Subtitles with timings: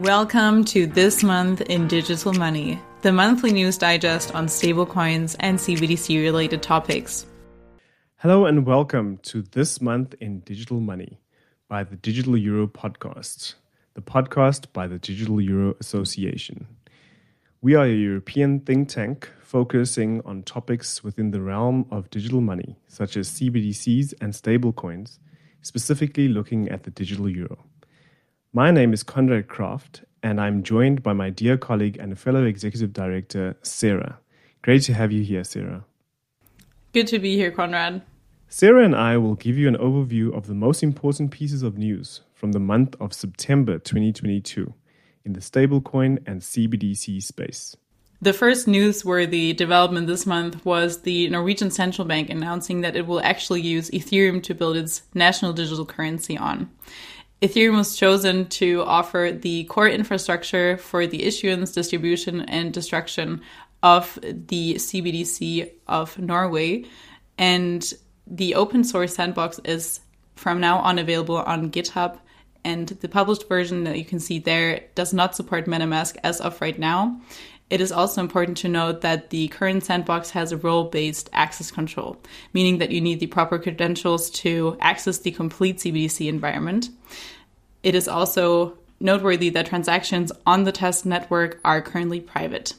[0.00, 6.20] Welcome to This Month in Digital Money, the monthly news digest on stablecoins and CBDC
[6.20, 7.24] related topics.
[8.16, 11.20] Hello and welcome to This Month in Digital Money
[11.68, 13.54] by the Digital Euro podcast,
[13.94, 16.66] the podcast by the Digital Euro Association.
[17.60, 22.80] We are a European think tank focusing on topics within the realm of digital money,
[22.88, 25.20] such as CBDCs and stablecoins,
[25.62, 27.64] specifically looking at the digital euro.
[28.56, 32.92] My name is Conrad Kraft, and I'm joined by my dear colleague and fellow executive
[32.92, 34.20] director, Sarah.
[34.62, 35.84] Great to have you here, Sarah.
[36.92, 38.02] Good to be here, Conrad.
[38.48, 42.20] Sarah and I will give you an overview of the most important pieces of news
[42.32, 44.72] from the month of September 2022
[45.24, 47.76] in the stablecoin and CBDC space.
[48.22, 53.20] The first newsworthy development this month was the Norwegian Central Bank announcing that it will
[53.20, 56.70] actually use Ethereum to build its national digital currency on.
[57.44, 63.42] Ethereum was chosen to offer the core infrastructure for the issuance, distribution, and destruction
[63.82, 66.86] of the CBDC of Norway.
[67.36, 67.84] And
[68.26, 70.00] the open source sandbox is
[70.36, 72.18] from now on available on GitHub.
[72.64, 76.58] And the published version that you can see there does not support MetaMask as of
[76.62, 77.20] right now.
[77.70, 81.70] It is also important to note that the current sandbox has a role based access
[81.70, 82.18] control,
[82.52, 86.90] meaning that you need the proper credentials to access the complete CBDC environment.
[87.82, 92.74] It is also noteworthy that transactions on the test network are currently private.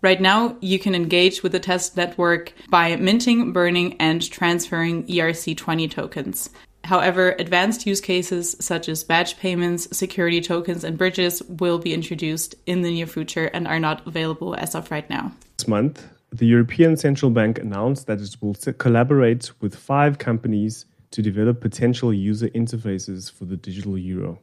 [0.00, 5.90] Right now, you can engage with the test network by minting, burning, and transferring ERC20
[5.90, 6.50] tokens.
[6.84, 12.54] However, advanced use cases such as badge payments, security tokens, and bridges will be introduced
[12.66, 15.32] in the near future and are not available as of right now.
[15.56, 21.22] This month, the European Central Bank announced that it will collaborate with five companies to
[21.22, 24.38] develop potential user interfaces for the digital euro.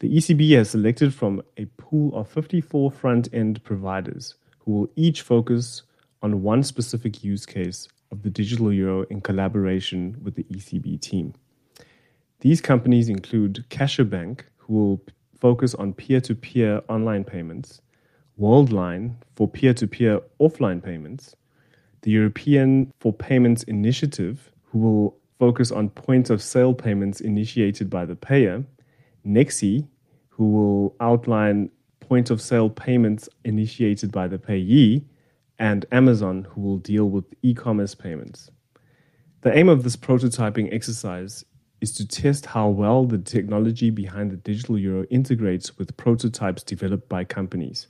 [0.00, 5.22] The ECB has selected from a pool of 54 front end providers who will each
[5.22, 5.84] focus
[6.22, 11.32] on one specific use case of the digital euro in collaboration with the ECB team.
[12.40, 15.02] These companies include CaixaBank, who will
[15.40, 17.80] focus on peer to peer online payments,
[18.38, 21.34] Worldline for peer to peer offline payments,
[22.02, 28.04] the European for Payments Initiative, who will focus on point of sale payments initiated by
[28.04, 28.64] the payer,
[29.26, 29.86] Nexi,
[30.28, 31.70] who will outline
[32.00, 35.04] point of sale payments initiated by the payee,
[35.58, 38.50] and Amazon, who will deal with e commerce payments.
[39.40, 41.44] The aim of this prototyping exercise
[41.86, 47.08] is to test how well the technology behind the digital euro integrates with prototypes developed
[47.08, 47.86] by companies.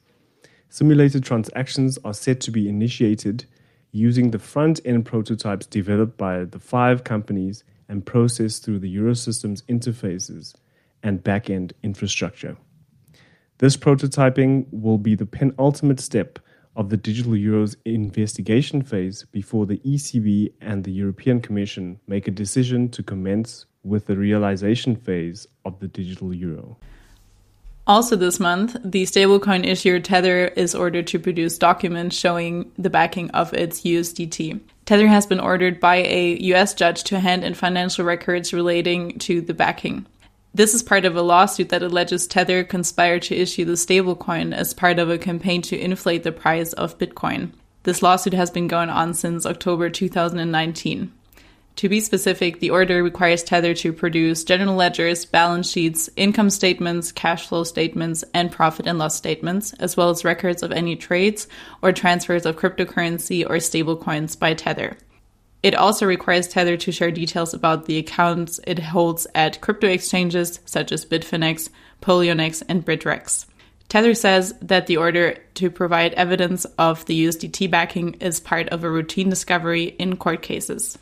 [0.68, 3.46] Simulated transactions are set to be initiated
[3.92, 9.62] using the front end prototypes developed by the five companies and processed through the Eurosystem's
[9.62, 10.54] interfaces
[11.02, 12.58] and back end infrastructure.
[13.58, 16.38] This prototyping will be the penultimate step
[16.74, 22.30] of the Digital Euro's investigation phase before the ECB and the European Commission make a
[22.42, 26.76] decision to commence with the realization phase of the Digital Euro.
[27.86, 33.30] Also, this month, the stablecoin issuer Tether is ordered to produce documents showing the backing
[33.30, 34.60] of its USDT.
[34.86, 39.40] Tether has been ordered by a US judge to hand in financial records relating to
[39.40, 40.04] the backing.
[40.52, 44.74] This is part of a lawsuit that alleges Tether conspired to issue the stablecoin as
[44.74, 47.52] part of a campaign to inflate the price of Bitcoin.
[47.84, 51.12] This lawsuit has been going on since October 2019.
[51.76, 57.12] To be specific, the order requires Tether to produce general ledgers, balance sheets, income statements,
[57.12, 61.48] cash flow statements, and profit and loss statements, as well as records of any trades
[61.82, 64.96] or transfers of cryptocurrency or stablecoins by Tether.
[65.62, 70.60] It also requires Tether to share details about the accounts it holds at crypto exchanges
[70.64, 71.68] such as Bitfinex,
[72.00, 73.44] Poloniex, and Bittrex.
[73.90, 78.82] Tether says that the order to provide evidence of the USDT backing is part of
[78.82, 80.96] a routine discovery in court cases.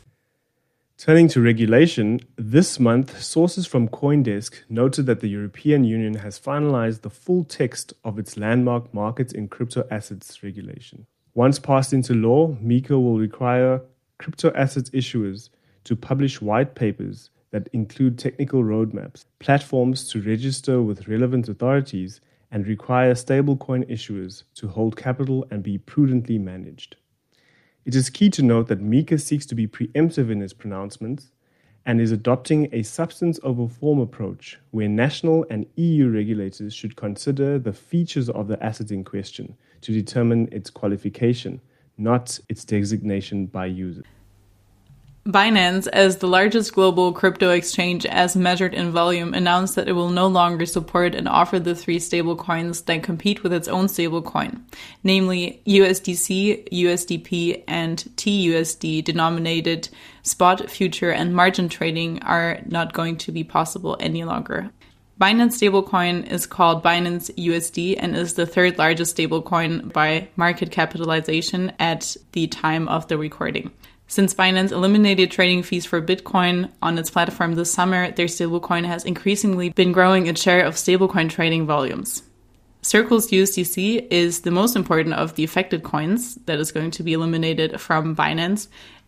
[0.97, 7.01] Turning to regulation, this month, sources from Coindesk noted that the European Union has finalized
[7.01, 11.05] the full text of its landmark markets in crypto assets regulation.
[11.33, 13.81] Once passed into law, MiCA will require
[14.19, 15.49] crypto assets issuers
[15.83, 22.21] to publish white papers that include technical roadmaps, platforms to register with relevant authorities,
[22.51, 26.95] and require stablecoin issuers to hold capital and be prudently managed.
[27.85, 31.29] It is key to note that MiCA seeks to be preemptive in his pronouncements
[31.85, 37.59] and is adopting a substance over form approach where national and EU regulators should consider
[37.59, 41.61] the features of the asset in question to determine its qualification,
[41.95, 44.05] not its designation by users.
[45.27, 50.11] Binance, as the largest global crypto exchange as measured in volume, announced that it will
[50.11, 54.61] no longer support and offer the three stablecoins that compete with its own stablecoin,
[55.03, 59.89] namely USDC, USDP, and TUSD denominated
[60.21, 64.69] spot, future, and margin trading are not going to be possible any longer.
[65.19, 71.73] Binance stablecoin is called Binance USD and is the third largest stablecoin by market capitalization
[71.79, 73.71] at the time of the recording.
[74.07, 79.03] Since Binance eliminated trading fees for Bitcoin on its platform this summer, their stablecoin has
[79.03, 82.21] increasingly been growing its share of stablecoin trading volumes.
[82.83, 87.13] Circle's USDC is the most important of the affected coins that is going to be
[87.13, 88.67] eliminated from Binance.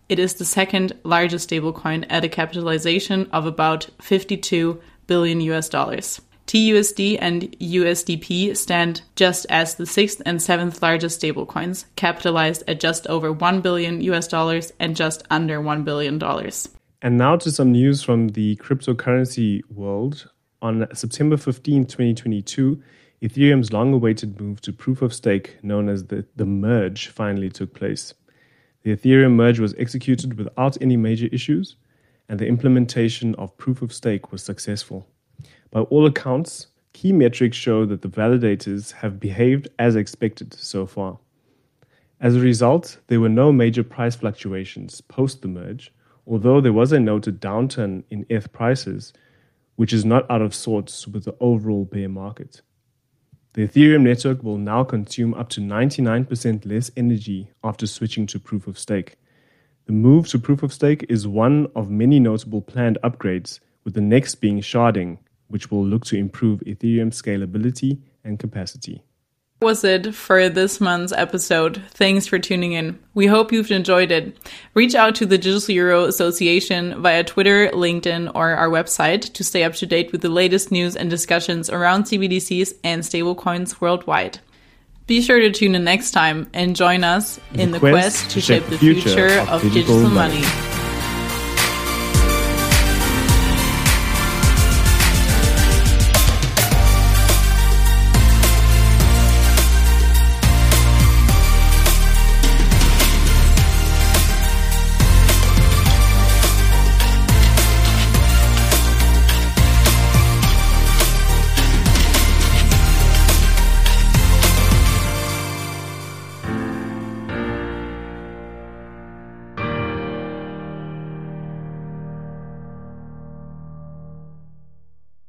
[0.09, 6.21] It is the second largest stablecoin at a capitalization of about 52 billion US dollars.
[6.47, 13.05] TUSD and USDP stand just as the sixth and seventh largest stablecoins, capitalized at just
[13.07, 16.69] over 1 billion US dollars and just under 1 billion dollars.
[17.01, 20.31] And now to some news from the cryptocurrency world.
[20.61, 22.81] On September 15, 2022,
[23.21, 27.73] Ethereum's long awaited move to proof of stake, known as the, the merge, finally took
[27.73, 28.13] place.
[28.83, 31.75] The Ethereum merge was executed without any major issues,
[32.29, 35.07] and the implementation of proof of stake was successful.
[35.71, 41.19] By all accounts, key metrics show that the validators have behaved as expected so far.
[42.19, 45.93] As a result, there were no major price fluctuations post the merge,
[46.25, 49.13] although there was a noted downturn in ETH prices,
[49.75, 52.61] which is not out of sorts with the overall bear market.
[53.53, 58.67] The Ethereum network will now consume up to 99% less energy after switching to proof
[58.67, 59.17] of stake.
[59.85, 64.01] The move to proof of stake is one of many notable planned upgrades, with the
[64.01, 65.17] next being sharding,
[65.47, 69.03] which will look to improve Ethereum scalability and capacity.
[69.59, 71.81] Was it for this month's episode?
[71.89, 72.99] Thanks for tuning in.
[73.15, 74.37] We hope you've enjoyed it.
[74.75, 79.63] Reach out to the Digital Euro Association via Twitter, LinkedIn, or our website to stay
[79.63, 84.39] up to date with the latest news and discussions around CBDCs and stablecoins worldwide.
[85.07, 88.41] Be sure to tune in next time and join us in the, quest, quest, to
[88.41, 90.41] shape the future, future of, digital, digital money.
[90.41, 90.66] money.